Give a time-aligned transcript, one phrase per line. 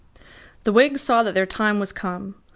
[0.63, 2.33] The Whigs saw that their time was come.